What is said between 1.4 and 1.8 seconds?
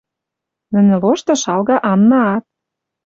шалга